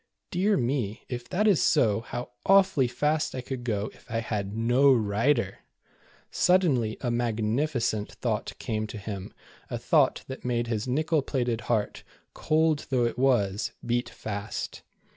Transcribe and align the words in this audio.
Dear 0.31 0.57
me, 0.57 1.03
if 1.09 1.29
that 1.29 1.47
is 1.47 1.61
so, 1.61 1.99
how 2.01 2.31
awfully 2.43 2.87
fast 2.87 3.35
I 3.35 3.41
could 3.41 3.63
go 3.63 3.91
if 3.93 4.09
I 4.09 4.17
had 4.17 4.57
no 4.57 4.91
rider 4.91 5.59
^ 6.31 6.35
Sud 6.35 6.63
denly 6.63 6.97
a 7.01 7.11
magnificent 7.11 8.13
thought 8.13 8.53
came 8.57 8.87
to 8.87 8.97
him, 8.97 9.31
a 9.69 9.77
thought 9.77 10.23
that 10.27 10.43
made 10.43 10.65
his 10.65 10.87
nickel 10.87 11.21
plated 11.21 11.61
heart, 11.69 12.01
cold 12.33 12.87
though 12.89 13.05
it 13.05 13.19
was, 13.19 13.73
beat 13.85 14.09
fast. 14.09 14.81